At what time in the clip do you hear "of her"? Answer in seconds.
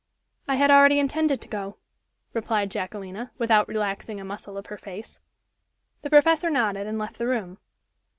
4.57-4.77